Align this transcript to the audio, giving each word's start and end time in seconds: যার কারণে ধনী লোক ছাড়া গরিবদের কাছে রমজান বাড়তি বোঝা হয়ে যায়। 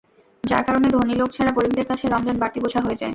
যার 0.43 0.63
কারণে 0.67 0.87
ধনী 0.95 1.15
লোক 1.15 1.29
ছাড়া 1.33 1.51
গরিবদের 1.57 1.85
কাছে 1.89 2.05
রমজান 2.07 2.37
বাড়তি 2.39 2.59
বোঝা 2.63 2.79
হয়ে 2.81 2.99
যায়। 3.01 3.09